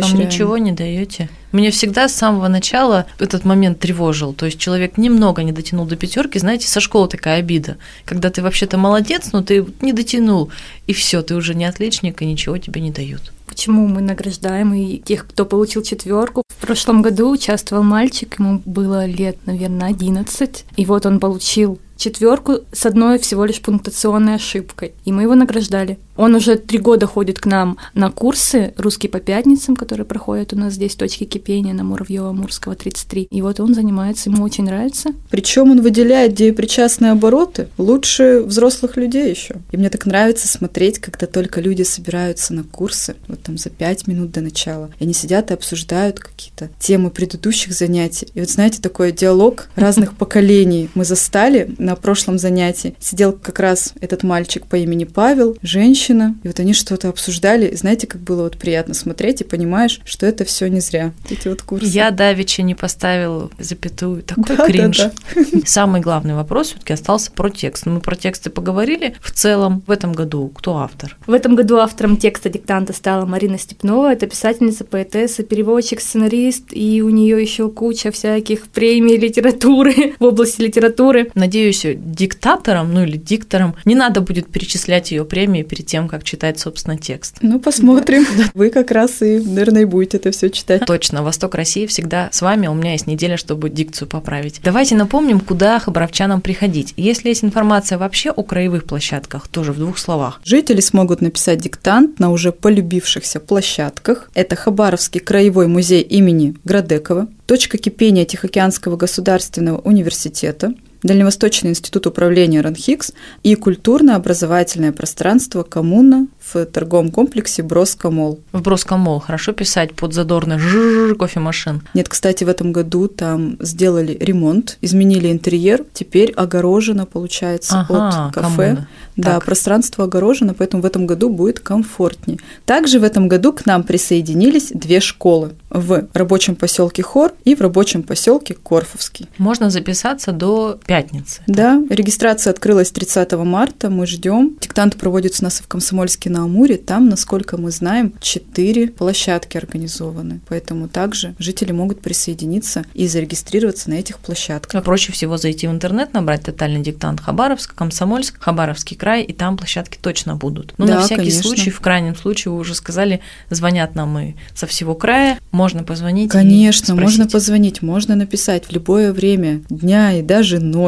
поощряем. 0.00 0.26
ничего 0.28 0.58
не 0.58 0.72
даете? 0.72 1.28
Мне 1.52 1.70
всегда 1.70 2.08
с 2.08 2.14
самого 2.14 2.48
начала 2.48 3.06
этот 3.18 3.44
момент 3.44 3.78
тревожил. 3.78 4.32
То 4.32 4.46
есть 4.46 4.58
человек 4.58 4.96
немного 4.96 5.42
не 5.42 5.52
дотянул 5.52 5.84
до 5.84 5.96
пятерки, 5.96 6.38
знаете, 6.38 6.66
со 6.66 6.80
школы 6.80 7.08
такая 7.08 7.38
обида. 7.38 7.76
Когда 8.04 8.30
ты 8.30 8.42
вообще-то 8.42 8.78
молодец, 8.78 9.30
но 9.32 9.42
ты 9.42 9.64
не 9.80 9.92
дотянул. 9.92 10.50
И 10.86 10.92
все, 10.92 11.22
ты 11.22 11.34
уже 11.34 11.54
не 11.54 11.66
отличник, 11.66 12.22
и 12.22 12.26
ничего 12.26 12.58
тебе 12.58 12.80
не 12.80 12.90
дают. 12.90 13.32
Почему 13.46 13.86
мы 13.86 14.00
награждаем 14.00 14.72
и 14.72 14.96
тех, 14.98 15.26
кто 15.26 15.44
получил 15.44 15.82
четверку? 15.82 16.42
В 16.48 16.66
прошлом 16.66 17.02
году 17.02 17.30
участвовал 17.30 17.82
мальчик, 17.82 18.38
ему 18.38 18.62
было 18.64 19.04
лет, 19.04 19.36
наверное, 19.44 19.88
11. 19.88 20.64
И 20.76 20.86
вот 20.86 21.04
он 21.04 21.20
получил 21.20 21.78
четверку 22.02 22.60
с 22.72 22.86
одной 22.86 23.18
всего 23.18 23.44
лишь 23.44 23.60
пунктуационной 23.60 24.36
ошибкой. 24.36 24.92
И 25.04 25.12
мы 25.12 25.22
его 25.22 25.34
награждали. 25.34 25.98
Он 26.16 26.34
уже 26.34 26.56
три 26.56 26.78
года 26.78 27.06
ходит 27.06 27.38
к 27.40 27.46
нам 27.46 27.78
на 27.94 28.10
курсы 28.10 28.74
«Русский 28.76 29.08
по 29.08 29.18
пятницам», 29.18 29.76
которые 29.76 30.04
проходят 30.04 30.52
у 30.52 30.56
нас 30.56 30.74
здесь 30.74 30.94
в 30.94 30.98
точке 30.98 31.24
кипения 31.24 31.72
на 31.72 31.84
Муравьева 31.84 32.32
Мурского 32.32 32.74
33. 32.74 33.28
И 33.30 33.42
вот 33.42 33.60
он 33.60 33.74
занимается, 33.74 34.28
ему 34.28 34.44
очень 34.44 34.64
нравится. 34.64 35.10
Причем 35.30 35.70
он 35.70 35.80
выделяет 35.80 36.34
деепричастные 36.34 37.12
обороты 37.12 37.68
лучше 37.78 38.42
взрослых 38.44 38.96
людей 38.96 39.30
еще. 39.30 39.56
И 39.70 39.76
мне 39.76 39.88
так 39.88 40.04
нравится 40.04 40.48
смотреть, 40.48 40.98
когда 40.98 41.26
только 41.26 41.60
люди 41.60 41.82
собираются 41.82 42.52
на 42.52 42.64
курсы, 42.64 43.16
вот 43.28 43.42
там 43.42 43.56
за 43.56 43.70
пять 43.70 44.06
минут 44.06 44.32
до 44.32 44.42
начала. 44.42 44.90
И 44.98 45.04
они 45.04 45.14
сидят 45.14 45.50
и 45.50 45.54
обсуждают 45.54 46.20
какие-то 46.20 46.70
темы 46.78 47.10
предыдущих 47.10 47.72
занятий. 47.72 48.28
И 48.34 48.40
вот 48.40 48.50
знаете, 48.50 48.82
такой 48.82 49.12
диалог 49.12 49.68
разных 49.76 50.14
поколений 50.16 50.90
мы 50.94 51.04
застали 51.04 51.74
на 51.78 51.96
прошлом 51.96 52.38
занятии. 52.38 52.94
Сидел 53.00 53.32
как 53.32 53.58
раз 53.60 53.94
этот 54.00 54.22
мальчик 54.22 54.66
по 54.66 54.76
имени 54.76 55.04
Павел, 55.04 55.56
женщина, 55.62 56.01
и 56.10 56.48
вот 56.48 56.58
они 56.60 56.72
что-то 56.74 57.08
обсуждали. 57.08 57.66
И 57.68 57.76
знаете, 57.76 58.06
как 58.06 58.20
было 58.20 58.42
вот 58.42 58.58
приятно 58.58 58.94
смотреть 58.94 59.40
и 59.40 59.44
понимаешь, 59.44 60.00
что 60.04 60.26
это 60.26 60.44
все 60.44 60.68
не 60.68 60.80
зря. 60.80 61.12
Эти 61.30 61.48
вот 61.48 61.62
курсы. 61.62 61.86
Я 61.86 62.10
давеча 62.10 62.62
не 62.62 62.74
поставил 62.74 63.50
запятую. 63.58 64.22
Такой 64.22 64.44
Да, 64.48 64.56
да, 64.56 64.66
кринж. 64.66 64.98
да. 64.98 65.12
Самый 65.64 66.00
главный 66.00 66.34
вопрос 66.34 66.68
все-таки 66.68 66.92
остался 66.92 67.30
про 67.30 67.50
текст. 67.50 67.86
Мы 67.86 68.00
про 68.00 68.16
тексты 68.16 68.50
поговорили. 68.50 69.14
В 69.20 69.30
целом, 69.32 69.82
в 69.86 69.90
этом 69.90 70.12
году 70.12 70.48
кто 70.54 70.78
автор? 70.78 71.16
В 71.26 71.32
этом 71.32 71.54
году 71.54 71.76
автором 71.78 72.16
текста 72.16 72.48
диктанта 72.48 72.92
стала 72.92 73.26
Марина 73.26 73.58
Степнова. 73.58 74.12
Это 74.12 74.26
писательница, 74.26 74.84
поэтесса, 74.84 75.42
переводчик, 75.42 76.00
сценарист, 76.00 76.66
и 76.72 77.02
у 77.02 77.10
нее 77.10 77.40
еще 77.40 77.68
куча 77.70 78.10
всяких 78.10 78.68
премий 78.68 79.16
литературы 79.16 80.14
в 80.18 80.24
области 80.24 80.60
литературы. 80.62 81.30
Надеюсь, 81.34 81.84
диктатором, 81.94 82.92
ну 82.92 83.04
или 83.04 83.16
диктором, 83.16 83.74
не 83.84 83.94
надо 83.94 84.20
будет 84.20 84.48
перечислять 84.48 85.10
ее 85.10 85.24
премии 85.24 85.62
перед 85.62 85.86
тем, 85.92 86.08
как 86.08 86.24
читать, 86.24 86.58
собственно, 86.58 86.96
текст. 86.96 87.36
Ну, 87.42 87.60
посмотрим. 87.60 88.24
Вы 88.54 88.70
как 88.70 88.90
раз 88.92 89.20
и, 89.20 89.38
наверное, 89.38 89.82
и 89.82 89.84
будете 89.84 90.16
это 90.16 90.30
все 90.30 90.48
читать. 90.48 90.86
Точно, 90.86 91.22
Восток 91.22 91.54
России 91.54 91.84
всегда 91.84 92.30
с 92.32 92.40
вами. 92.40 92.66
У 92.66 92.72
меня 92.72 92.92
есть 92.92 93.06
неделя, 93.06 93.36
чтобы 93.36 93.68
дикцию 93.68 94.08
поправить. 94.08 94.62
Давайте 94.64 94.94
напомним, 94.94 95.38
куда 95.38 95.78
хабаровчанам 95.78 96.40
приходить. 96.40 96.94
Если 96.96 97.28
есть 97.28 97.44
информация 97.44 97.98
вообще 97.98 98.30
о 98.30 98.42
краевых 98.42 98.84
площадках, 98.84 99.48
тоже 99.48 99.72
в 99.72 99.78
двух 99.78 99.98
словах. 99.98 100.40
Жители 100.46 100.80
смогут 100.80 101.20
написать 101.20 101.60
диктант 101.60 102.18
на 102.18 102.30
уже 102.30 102.52
полюбившихся 102.52 103.38
площадках. 103.38 104.30
Это 104.32 104.56
Хабаровский 104.56 105.20
краевой 105.20 105.66
музей 105.66 106.00
имени 106.00 106.54
Градекова, 106.64 107.28
точка 107.44 107.76
кипения 107.76 108.24
Тихоокеанского 108.24 108.96
государственного 108.96 109.76
университета, 109.80 110.72
Дальневосточный 111.02 111.70
институт 111.70 112.06
управления 112.06 112.60
РАНХИКС 112.60 113.12
и 113.42 113.54
культурно-образовательное 113.56 114.92
пространство 114.92 115.64
«Коммуна» 115.64 116.28
в 116.52 116.64
торговом 116.66 117.10
комплексе 117.10 117.62
«Броскомол». 117.62 118.40
В 118.52 118.62
Броскомол 118.62 119.18
хорошо 119.18 119.52
писать 119.52 119.94
под 119.94 120.14
задорный 120.14 120.58
жжж 120.58 121.16
кофемашин. 121.18 121.82
Нет, 121.94 122.08
кстати, 122.08 122.44
в 122.44 122.48
этом 122.48 122.72
году 122.72 123.08
там 123.08 123.56
сделали 123.60 124.16
ремонт, 124.20 124.78
изменили 124.80 125.30
интерьер, 125.32 125.84
теперь 125.92 126.30
огорожено, 126.32 127.04
получается, 127.06 127.80
Ага, 127.80 128.28
от 128.28 128.34
кафе. 128.34 128.48
коммуна. 128.56 128.88
Да, 129.16 129.34
Так. 129.34 129.44
пространство 129.44 130.04
огорожено, 130.04 130.54
поэтому 130.54 130.82
в 130.82 130.86
этом 130.86 131.06
году 131.06 131.28
будет 131.28 131.60
комфортнее. 131.60 132.38
Также 132.64 132.98
в 132.98 133.04
этом 133.04 133.28
году 133.28 133.52
к 133.52 133.66
нам 133.66 133.82
присоединились 133.82 134.70
две 134.72 135.00
школы 135.00 135.52
в 135.68 136.06
рабочем 136.14 136.54
поселке 136.56 137.02
Хор 137.02 137.32
и 137.44 137.54
в 137.54 137.60
рабочем 137.60 138.02
поселке 138.04 138.54
Корфовский. 138.54 139.28
Можно 139.38 139.68
записаться 139.70 140.32
до 140.32 140.78
пятницы. 140.92 141.40
Да, 141.46 141.82
регистрация 141.88 142.50
открылась 142.50 142.90
30 142.90 143.32
марта, 143.32 143.88
мы 143.88 144.06
ждем. 144.06 144.58
Диктант 144.60 144.96
проводится 144.96 145.42
у 145.42 145.44
нас 145.44 145.60
в 145.60 145.66
Комсомольске 145.66 146.28
на 146.28 146.44
Амуре. 146.44 146.76
Там, 146.76 147.08
насколько 147.08 147.56
мы 147.56 147.70
знаем, 147.70 148.12
четыре 148.20 148.88
площадки 148.88 149.56
организованы. 149.56 150.40
Поэтому 150.50 150.88
также 150.88 151.34
жители 151.38 151.72
могут 151.72 152.02
присоединиться 152.02 152.84
и 152.92 153.08
зарегистрироваться 153.08 153.88
на 153.88 153.94
этих 153.94 154.18
площадках. 154.18 154.82
А 154.82 154.84
Проще 154.84 155.12
всего 155.12 155.38
зайти 155.38 155.66
в 155.66 155.70
интернет, 155.70 156.12
набрать 156.12 156.42
тотальный 156.42 156.82
диктант 156.82 157.20
Хабаровск, 157.20 157.74
Комсомольск, 157.74 158.38
Хабаровский 158.38 158.94
край, 158.94 159.22
и 159.22 159.32
там 159.32 159.56
площадки 159.56 159.98
точно 159.98 160.36
будут. 160.36 160.74
Ну, 160.76 160.84
на 160.84 160.96
Да, 160.96 161.00
всякий 161.00 161.22
конечно. 161.22 161.42
случай, 161.42 161.70
в 161.70 161.80
крайнем 161.80 162.14
случае, 162.16 162.52
вы 162.52 162.58
уже 162.58 162.74
сказали, 162.74 163.20
звонят 163.48 163.94
нам 163.94 164.18
и 164.18 164.34
со 164.54 164.66
всего 164.66 164.94
края, 164.94 165.38
можно 165.52 165.84
позвонить. 165.84 166.26
и 166.26 166.28
Конечно, 166.32 166.94
можно 166.94 167.26
позвонить, 167.26 167.80
можно 167.80 168.14
написать 168.14 168.66
в 168.66 168.72
любое 168.72 169.14
время 169.14 169.62
дня 169.70 170.12
и 170.12 170.20
даже 170.20 170.60
ночи. 170.60 170.81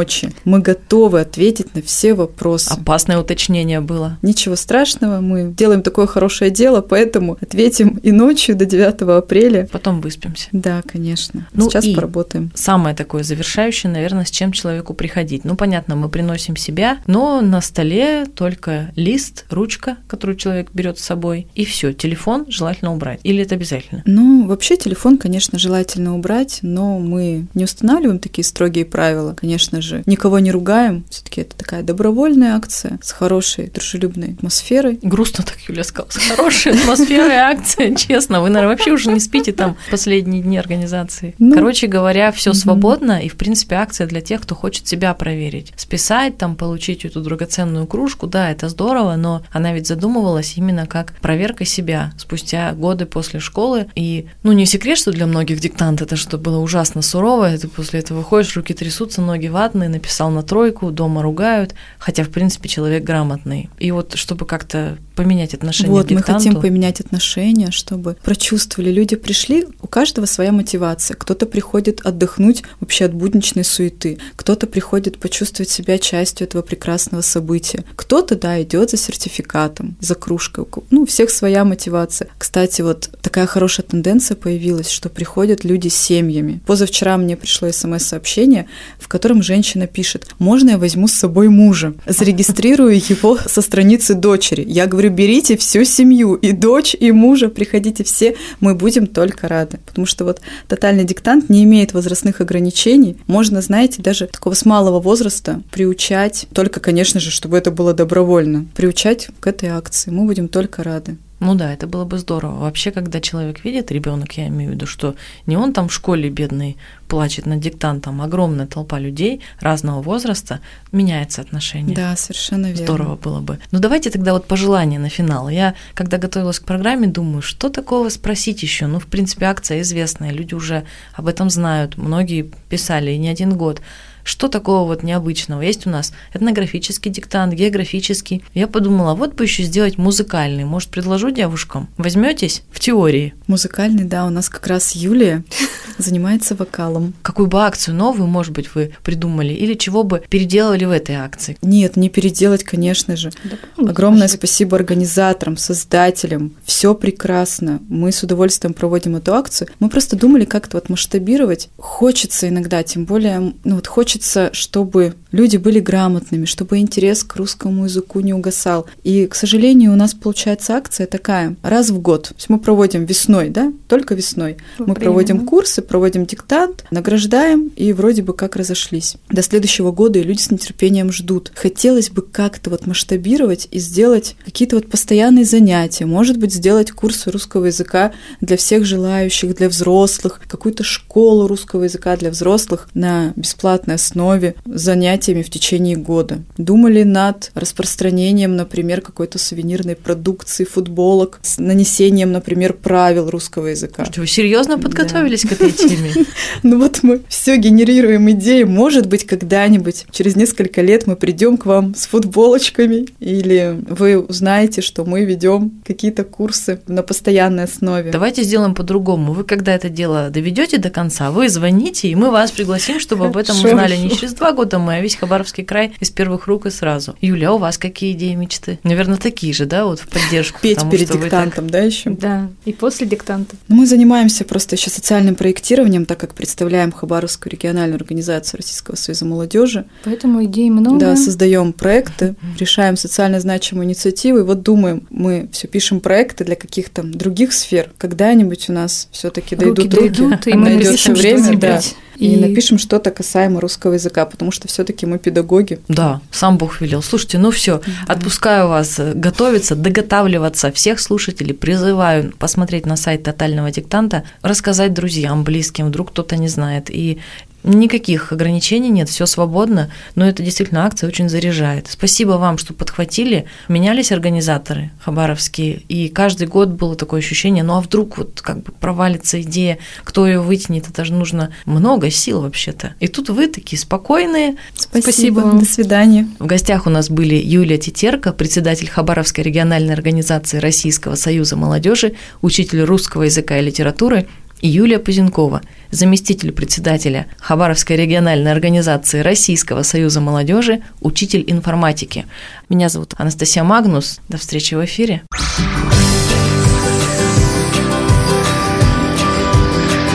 Мы 0.45 0.61
готовы 0.61 1.21
ответить 1.21 1.75
на 1.75 1.83
все 1.83 2.15
вопросы. 2.15 2.73
Опасное 2.73 3.19
уточнение 3.19 3.81
было. 3.81 4.19
Ничего 4.23 4.57
страшного, 4.57 5.21
мы 5.21 5.53
делаем 5.53 5.83
такое 5.83 6.07
хорошее 6.07 6.51
дело, 6.51 6.81
поэтому 6.81 7.37
ответим 7.41 7.99
и 8.03 8.13
ночью 8.13 8.57
до 8.57 8.65
9 8.67 9.19
апреля. 9.19 9.69
Потом 9.71 10.01
выспимся. 10.01 10.49
Да, 10.53 10.83
конечно. 10.87 11.47
Ну 11.53 11.69
Сейчас 11.71 11.85
и- 11.85 11.95
поработаем. 11.95 12.51
Самое 12.55 12.95
такое 12.95 13.23
завершающее, 13.23 13.91
наверное, 13.93 14.25
с 14.25 14.31
чем 14.31 14.53
человеку 14.53 14.95
приходить. 14.95 15.45
Ну, 15.45 15.57
понятно, 15.57 15.97
мы 15.97 16.09
приносим 16.09 16.57
себя, 16.57 16.99
но 17.07 17.41
на 17.41 17.61
столе 17.61 18.27
только 18.27 18.91
лист, 18.97 19.45
ручка, 19.51 19.97
которую 20.09 20.37
человек 20.37 20.71
берет 20.73 20.99
с 20.99 21.05
собой, 21.05 21.47
и 21.55 21.65
все. 21.65 21.93
Телефон 21.93 22.47
желательно 22.49 22.93
убрать. 22.93 23.21
Или 23.23 23.43
это 23.43 23.55
обязательно? 23.55 24.03
Ну, 24.07 24.47
вообще 24.47 24.77
телефон, 24.77 25.19
конечно, 25.19 25.59
желательно 25.59 26.15
убрать, 26.17 26.59
но 26.63 26.99
мы 26.99 27.47
не 27.55 27.65
устанавливаем 27.65 28.19
такие 28.19 28.45
строгие 28.45 28.85
правила. 28.85 29.35
Конечно 29.39 29.81
же, 29.85 30.03
никого 30.07 30.39
не 30.39 30.51
ругаем. 30.51 31.05
Все-таки 31.11 31.43
это 31.43 31.57
такая 31.57 31.83
добровольная 31.83 32.57
акция 32.57 32.99
с 33.03 33.13
хорошей, 33.13 33.69
дружелюбной 33.69 34.33
атмосферой. 34.35 34.99
Грустно 35.03 35.45
так 35.45 35.59
Юля 35.69 35.85
сказала. 35.85 36.11
С 36.11 36.17
Хорошая 36.17 36.75
атмосфера 36.75 37.33
и 37.33 37.37
акция, 37.37 37.95
честно. 37.95 38.41
Вы, 38.41 38.51
наверное, 38.51 38.77
вообще 38.77 38.93
уже 38.93 39.11
не 39.11 39.21
спите 39.21 39.53
там 39.53 39.77
последние 39.91 40.43
дни 40.43 40.59
организации. 40.59 41.35
Ну, 41.39 41.55
Короче 41.55 41.87
говоря, 41.87 42.33
все 42.33 42.51
мгм. 42.51 42.59
свободно, 42.59 43.21
и, 43.21 43.29
в 43.29 43.37
принципе, 43.37 43.77
акция 43.77 44.07
для 44.07 44.21
тех, 44.21 44.43
кто 44.43 44.55
хочет 44.55 44.87
себя 44.87 45.15
проверить. 45.15 45.73
Списать, 45.77 46.39
там, 46.39 46.57
получить 46.57 47.05
эту 47.05 47.21
драгоценную 47.21 47.87
кружку, 47.87 48.27
да, 48.27 48.51
это 48.51 48.69
здорово, 48.69 49.17
но 49.17 49.43
она 49.53 49.73
ведь 49.73 49.87
задумывалась 49.87 50.55
именно 50.57 50.87
как 50.87 51.13
проверка 51.21 51.65
себя 51.65 52.13
спустя 52.17 52.73
годы 52.73 53.07
после 53.07 53.41
школы. 53.41 53.87
И, 53.95 54.27
ну, 54.43 54.53
не 54.53 54.67
секрет, 54.67 54.99
что 54.99 55.13
для 55.13 55.27
многих 55.27 55.61
диктант 55.61 56.03
это 56.03 56.17
что 56.17 56.39
было 56.39 56.59
ужасно 56.59 57.03
сурово, 57.03 57.57
ты 57.59 57.69
после 57.69 58.01
этого 58.01 58.19
выходишь, 58.19 58.57
руки 58.57 58.75
трясутся, 58.75 59.21
ноги 59.21 59.49
ватные, 59.49 59.74
написал 59.75 60.31
на 60.31 60.43
тройку, 60.43 60.91
дома 60.91 61.23
ругают, 61.23 61.75
хотя, 61.99 62.25
в 62.25 62.31
принципе, 62.31 62.69
человек 62.69 63.05
грамотный. 63.05 63.71
И 63.79 63.91
вот, 63.91 64.15
чтобы 64.15 64.47
как-то 64.47 64.97
поменять 65.15 65.55
отношение 65.55 65.91
Вот, 65.91 66.07
к 66.07 66.11
мы 66.11 66.19
диктанту, 66.19 66.45
хотим 66.45 66.61
поменять 66.61 67.01
отношения, 67.01 67.71
чтобы 67.71 68.17
прочувствовали. 68.23 68.91
Люди 68.91 69.17
пришли, 69.17 69.67
у 69.81 69.87
каждого 69.87 70.27
своя 70.27 70.53
мотивация. 70.53 71.17
Кто-то 71.17 71.47
приходит 71.47 72.01
отдохнуть 72.05 72.63
вообще 72.81 73.07
от 73.07 73.15
будничной 73.15 73.65
суеты, 73.65 74.19
кто-то 74.37 74.67
приходит 74.67 75.19
почувствовать 75.19 75.71
себя 75.71 75.99
частью 75.99 76.47
этого 76.47 76.63
прекрасного 76.63 77.23
события, 77.23 77.85
кто-то, 77.97 78.37
да, 78.37 78.61
идет 78.63 78.91
за 78.91 78.97
сертификатом, 78.97 79.97
за 80.01 80.15
кружкой. 80.15 80.65
Ну, 80.91 81.03
у 81.03 81.07
всех 81.07 81.31
своя 81.31 81.65
мотивация. 81.65 82.29
Кстати, 82.39 82.83
вот 82.83 83.11
такая 83.23 83.47
хорошая 83.47 83.87
тенденция 83.87 84.37
появилась, 84.37 84.91
что 84.91 85.09
приходят 85.09 85.65
люди 85.65 85.89
с 85.89 85.97
семьями. 85.97 86.61
Позавчера 86.67 87.17
мне 87.17 87.37
пришло 87.37 87.71
смс-сообщение, 87.71 88.67
в 88.99 89.09
котором 89.09 89.43
женщина 89.43 89.87
пишет, 89.87 90.29
можно 90.39 90.71
я 90.71 90.79
возьму 90.79 91.09
с 91.09 91.13
собой 91.13 91.49
мужа, 91.49 91.95
зарегистрирую 92.07 92.97
его 92.97 93.39
со 93.47 93.63
страницы 93.63 94.15
дочери. 94.15 94.65
Я 94.67 94.87
говорю, 94.87 95.04
берите 95.11 95.57
всю 95.57 95.85
семью, 95.85 96.35
и 96.35 96.53
дочь, 96.53 96.97
и 96.99 97.13
мужа, 97.13 97.49
приходите 97.49 98.05
все, 98.05 98.37
мы 98.61 98.75
будем 98.75 99.07
только 99.07 99.49
рады. 99.49 99.79
Потому 99.87 100.07
что 100.07 100.25
вот 100.25 100.41
тотальный 100.69 101.05
диктант 101.05 101.49
не 101.49 101.65
имеет 101.65 101.93
возрастных 101.93 102.41
ограничений. 102.41 103.17
Можно, 103.27 103.61
знаете, 103.61 104.03
даже 104.03 104.27
такого 104.27 104.55
с 104.55 104.65
малого 104.65 105.01
возраста 105.01 105.63
приучать, 105.71 106.47
только, 106.53 106.81
конечно 106.81 107.21
же, 107.21 107.31
чтобы 107.31 107.59
это 107.59 107.71
было 107.71 107.93
добровольно, 107.93 108.67
приучать 108.75 109.29
к 109.41 109.47
этой 109.47 109.69
акции. 109.69 110.11
Мы 110.11 110.25
будем 110.25 110.49
только 110.49 110.83
рады. 110.83 111.17
Ну 111.45 111.55
да, 111.55 111.73
это 111.73 111.87
было 111.87 112.05
бы 112.05 112.19
здорово. 112.19 112.61
Вообще, 112.61 112.91
когда 112.91 113.21
человек 113.21 113.65
видит, 113.65 113.93
ребенок, 113.93 114.33
я 114.33 114.49
имею 114.49 114.71
в 114.71 114.75
виду, 114.75 114.87
что 114.87 115.15
не 115.47 115.57
он 115.57 115.73
там 115.73 115.89
в 115.89 115.93
школе 115.93 116.31
бедный 116.31 116.77
плачет 117.07 117.47
над 117.47 117.61
диктантом, 117.61 118.23
огромная 118.23 118.67
толпа 118.67 118.99
людей 118.99 119.41
разного 119.61 120.01
возраста, 120.03 120.61
меняется 120.91 121.43
отношение. 121.43 121.95
Да, 121.95 122.17
совершенно 122.17 122.67
верно. 122.67 122.83
Здорово 122.83 123.17
было 123.17 123.41
бы. 123.41 123.59
Ну 123.73 123.79
давайте 123.79 124.11
тогда 124.11 124.33
вот 124.33 124.47
пожелания 124.47 124.99
на 124.99 125.09
финал. 125.09 125.49
Я, 125.49 125.75
когда 125.95 126.19
готовилась 126.19 126.59
к 126.59 126.65
программе, 126.65 127.07
думаю, 127.07 127.43
что 127.43 127.69
такого 127.69 128.09
спросить 128.09 128.63
еще? 128.63 128.87
Ну, 128.87 128.99
в 128.99 129.07
принципе, 129.07 129.47
акция 129.47 129.83
известная, 129.83 130.31
люди 130.31 130.55
уже 130.55 130.85
об 131.13 131.29
этом 131.29 131.51
знают, 131.51 131.99
многие 131.99 132.51
писали 132.69 133.11
и 133.13 133.19
не 133.19 133.29
один 133.29 133.57
год. 133.57 133.81
Что 134.25 134.49
такого 134.49 134.87
вот 134.87 135.03
необычного? 135.03 135.61
Есть 135.61 135.87
у 135.87 135.91
нас 135.91 136.13
этнографический 136.33 137.11
диктант, 137.11 137.55
географический. 137.55 138.43
Я 138.55 138.67
подумала, 138.67 139.15
вот 139.15 139.35
бы 139.35 139.45
еще 139.45 139.63
сделать 139.63 139.99
музыкальный. 139.99 140.65
Может, 140.65 140.89
предложу 140.89 141.31
девушкам? 141.31 141.89
Возьметесь 141.99 142.63
в 142.73 142.81
теории? 142.81 143.35
Музыкальный, 143.47 144.05
да, 144.05 144.25
у 144.25 144.31
нас 144.31 144.49
как 144.49 144.67
раз 144.67 144.93
Юлия 144.93 145.45
занимается 145.99 146.55
вокалом. 146.55 147.13
Какую 147.23 147.49
бы 147.49 147.63
акцию 147.63 147.95
новую, 147.97 148.27
может 148.27 148.53
быть, 148.55 148.75
вы 148.75 148.95
придумали? 149.05 149.53
Или 149.53 149.75
чего 149.75 150.03
бы 150.03 150.23
переделали 150.29 150.87
в 150.87 150.91
этой 150.91 151.17
акции? 151.17 151.59
Нет, 151.63 151.97
не 151.97 152.09
переделать, 152.09 152.65
конечно 152.65 153.17
же. 153.17 153.31
Огромное 153.77 154.29
спасибо 154.29 154.77
организаторам, 154.77 155.59
создателям. 155.59 156.53
Все 156.65 156.95
прекрасно. 156.95 157.81
Мы 157.89 158.11
с 158.11 158.23
удовольствием 158.23 158.73
проводим 158.73 159.17
эту 159.17 159.35
акцию. 159.35 159.69
Мы 159.81 159.91
просто 159.91 160.17
думали 160.17 160.47
как-то 160.47 160.79
вот 160.79 160.89
масштабировать. 160.89 161.69
Хочется 161.77 162.49
иногда, 162.49 162.83
тем 162.83 163.05
более, 163.05 163.53
ну 163.65 163.75
вот 163.75 163.87
хочется, 163.87 164.14
чтобы 164.53 165.15
люди 165.33 165.57
были 165.57 165.81
грамотными, 165.81 166.45
чтобы 166.45 166.79
интерес 166.79 167.25
к 167.25 167.37
русскому 167.37 167.85
языку 167.85 168.21
не 168.21 168.33
угасал. 168.33 168.87
И, 169.03 169.27
к 169.27 169.35
сожалению, 169.35 169.93
у 169.93 169.97
нас 169.97 170.15
получается 170.15 170.75
акция 170.75 171.07
такая 171.07 171.57
раз 171.63 171.91
в 171.91 171.99
год. 171.99 172.29
То 172.29 172.35
есть 172.35 172.49
мы 172.49 172.59
проводим 172.59 173.05
весной, 173.05 173.49
да, 173.49 173.73
только 173.89 174.15
весной. 174.15 174.57
Мы 174.79 174.87
Время, 174.87 175.01
проводим 175.01 175.39
да. 175.41 175.47
курсы, 175.47 175.83
проводим 175.83 176.27
диктант, 176.27 176.85
награждаем 176.91 177.69
и 177.77 177.93
вроде 177.93 178.23
бы 178.23 178.33
как 178.35 178.57
разошлись. 178.57 179.17
До 179.29 179.43
следующего 179.43 179.91
года 179.93 180.19
и 180.19 180.23
люди 180.23 180.41
с 180.41 180.51
нетерпением 180.51 181.13
ждут. 181.13 181.53
Хотелось 181.55 182.11
бы 182.11 182.23
как-то 182.23 182.71
вот 182.71 182.87
масштабировать 182.87 183.69
и 183.71 183.79
сделать 183.79 184.37
какие-то 184.45 184.77
вот 184.77 184.89
постоянные 184.89 185.45
занятия. 185.45 186.07
Может 186.07 186.39
быть, 186.39 186.55
сделать 186.55 186.93
курсы 186.93 187.31
русского 187.31 187.67
языка 187.67 188.13
для 188.41 188.57
всех 188.57 188.85
желающих, 188.85 189.57
для 189.57 189.69
взрослых, 189.69 190.41
какую-то 190.47 190.85
школу 190.85 191.47
русского 191.47 191.85
языка 191.85 192.17
для 192.17 192.31
взрослых 192.31 192.89
на 192.95 193.33
бесплатной 193.37 193.97
основе 194.05 194.55
занятиями 194.67 195.43
в 195.43 195.51
течение 195.51 195.97
года. 195.97 196.39
Думали 196.59 197.03
над 197.03 197.51
распространением, 197.55 198.57
например, 198.57 199.01
какой-то 199.01 199.39
сувенирной 199.39 199.97
продукции, 199.97 200.65
футболок, 200.65 201.41
с 201.43 201.59
нанесением, 201.59 202.33
например, 202.33 202.75
правил 202.75 203.31
русского 203.31 203.69
языка. 203.69 204.05
Слушайте, 204.05 204.21
Вы 204.21 204.27
серьезно 204.27 204.79
подготовились 204.79 205.43
к 205.43 205.53
этой 205.53 205.73
теме? 205.73 206.13
Ну 206.63 206.79
вот 206.79 207.01
мы 207.03 207.21
все 207.29 207.57
генерируем 207.57 208.31
идеи. 208.31 208.63
Может 208.65 209.07
быть, 209.07 209.25
когда-нибудь, 209.27 210.07
через 210.11 210.37
несколько 210.37 210.83
лет 210.83 211.07
мы 211.07 211.17
придем 211.17 211.57
к 211.57 211.67
вам 211.67 211.95
с 211.95 212.07
футболочками, 212.07 213.07
или 213.21 213.79
вы 213.89 214.19
узнаете, 214.19 214.81
что 214.81 215.05
мы 215.05 215.25
ведем 215.25 215.83
какие-то 215.87 216.25
курсы 216.25 216.81
на 216.87 217.03
постоянной 217.03 217.65
основе. 217.65 218.11
Давайте 218.11 218.43
сделаем 218.43 218.75
по-другому. 218.75 219.33
Вы 219.33 219.45
когда 219.45 219.75
это 219.75 219.89
дело 219.89 220.31
доведете 220.31 220.79
до 220.79 220.91
конца, 220.91 221.31
вы 221.31 221.49
звоните, 221.49 222.09
и 222.09 222.15
мы 222.15 222.31
вас 222.31 222.51
пригласим, 222.51 223.01
чтобы 223.01 223.27
об 223.27 223.37
этом 223.37 223.57
Хорошо. 223.57 223.77
Узнали 223.95 224.13
не 224.13 224.17
через 224.17 224.35
два 224.35 224.53
года 224.53 224.79
мы, 224.79 224.97
а 224.97 225.01
весь 225.01 225.17
Хабаровский 225.17 225.65
край 225.65 225.93
из 226.01 226.11
первых 226.11 226.47
рук 226.47 226.67
и 226.67 226.71
сразу. 226.71 227.17
Юля, 227.21 227.51
а 227.51 227.53
у 227.53 227.59
вас 227.59 227.79
какие 227.79 228.13
идеи, 228.13 228.35
мечты? 228.35 228.79
Наверное, 228.83 229.17
такие 229.17 229.53
же, 229.53 229.67
да, 229.67 229.85
вот 229.85 230.01
в 230.01 230.09
поддержку. 230.09 230.59
Петь 230.61 230.79
перед 230.91 231.09
вы 231.09 231.15
так- 231.15 231.23
диктантом, 231.23 231.71
да, 231.71 231.81
еще? 231.81 232.11
Да, 232.11 232.49
и 232.65 232.73
после 232.73 233.07
диктанта. 233.07 233.57
Ну, 233.69 233.77
Мы 233.77 233.87
занимаемся 233.87 234.45
просто 234.45 234.77
еще 234.77 234.91
социальным 234.91 235.35
проектированием, 235.35 236.07
так 236.07 236.19
как 236.19 236.35
представляем 236.35 236.93
Хабаровскую 236.93 237.53
региональную 237.53 237.97
организацию 237.97 238.59
Российского 238.59 238.97
союза 238.97 239.25
молодежи. 239.25 239.85
Поэтому 240.05 240.45
идей 240.45 240.71
много. 240.71 240.99
Да, 240.99 241.17
создаем 241.17 241.73
проекты, 241.73 242.35
решаем 242.59 242.97
социально 242.97 243.41
значимые 243.41 243.87
инициативы. 243.87 244.41
И 244.41 244.43
вот 244.43 244.63
думаем, 244.63 245.07
мы 245.11 245.49
все 245.53 245.69
пишем 245.69 246.01
проекты 246.01 246.45
для 246.45 246.57
каких-то 246.57 247.03
других 247.03 247.53
сфер. 247.53 247.91
Когда-нибудь 247.99 248.69
у 248.69 248.73
нас 248.73 249.09
все-таки 249.11 249.57
дойдут 249.57 249.95
руки 249.95 250.09
дойдут, 250.09 250.47
и 250.47 250.55
мы 250.55 250.71
найдется 250.71 251.13
время, 251.13 251.59
да. 251.59 251.81
И, 252.17 252.35
и 252.35 252.37
напишем 252.37 252.79
что-то 252.79 253.11
касаемо 253.11 253.61
русского 253.61 253.95
языка, 253.95 254.27
потому 254.27 254.51
что 254.51 254.69
все-таки 254.69 255.07
мы 255.07 255.19
педагоги. 255.19 255.81
Да, 255.89 256.21
сам 256.31 256.59
Бог 256.59 256.81
велел. 256.81 257.03
Слушайте, 257.03 257.39
ну 257.39 257.51
все, 257.51 257.81
да. 257.87 258.15
отпускаю 258.15 258.69
вас 258.69 258.99
готовиться, 258.99 259.75
доготавливаться. 259.75 260.73
Всех 260.73 261.01
слушателей 261.01 261.55
призываю 261.55 262.33
посмотреть 262.39 262.87
на 262.87 262.97
сайт 262.97 263.23
тотального 263.23 263.71
диктанта, 263.71 264.25
рассказать 264.43 264.95
друзьям, 264.95 265.45
близким, 265.45 265.87
вдруг 265.87 266.11
кто-то 266.11 266.37
не 266.37 266.49
знает. 266.49 266.91
И 266.91 267.21
Никаких 267.65 268.31
ограничений 268.31 268.91
нет, 268.91 269.09
все 269.09 269.25
свободно, 269.25 269.91
но 270.15 270.27
это 270.29 270.43
действительно 270.43 270.85
акция 270.85 271.09
очень 271.09 271.31
заряжает. 271.31 271.87
Спасибо 271.89 272.33
вам, 272.33 272.59
что 272.59 272.75
подхватили. 272.75 273.47
Менялись 273.69 274.13
организаторы 274.13 274.91
хабаровские, 275.01 275.81
и 275.89 276.09
каждый 276.09 276.47
год 276.47 276.69
было 276.69 276.95
такое 276.95 277.21
ощущение, 277.21 277.65
ну 277.65 277.75
а 277.75 277.81
вдруг 277.81 278.19
вот 278.19 278.43
как 278.43 278.63
бы 278.63 278.73
провалится 278.73 279.41
идея, 279.41 279.79
кто 280.05 280.27
ее 280.27 280.41
вытянет, 280.41 280.89
это 280.91 281.07
же 281.07 281.15
нужно 281.15 281.51
много 281.65 282.11
сил 282.11 282.43
вообще-то. 282.43 282.95
И 283.01 283.09
тут 283.09 283.31
вы 283.31 283.47
такие 283.47 283.81
спокойные. 283.81 284.57
Спасибо, 284.75 285.03
Спасибо 285.03 285.41
вам. 285.41 285.59
До 285.61 285.65
свидания. 285.65 286.29
В 286.39 286.47
гостях 286.47 286.87
у 286.87 286.91
нас 286.91 287.09
были 287.09 287.35
Юлия 287.35 287.79
Тетерка, 287.79 288.33
председатель 288.33 288.91
Хабаровской 288.91 289.43
региональной 289.43 289.95
организации 289.95 290.59
Российского 290.59 291.15
союза 291.15 291.57
молодежи, 291.57 292.15
учитель 292.43 292.83
русского 292.83 293.23
языка 293.23 293.59
и 293.59 293.63
литературы, 293.63 294.29
Юлия 294.69 294.99
Пузенкова, 294.99 295.61
заместитель 295.91 296.51
председателя 296.51 297.27
Хабаровской 297.39 297.97
региональной 297.97 298.51
организации 298.51 299.21
Российского 299.21 299.83
союза 299.83 300.23
молодежи, 300.23 300.83
учитель 301.03 301.45
информатики. 301.47 302.25
Меня 302.71 302.89
зовут 302.89 303.13
Анастасия 303.19 303.63
Магнус. 303.63 304.21
До 304.29 304.39
встречи 304.39 304.75
в 304.75 304.83
эфире. 304.85 305.23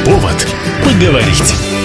Повод 0.04 0.48
поговорить. 0.84 1.79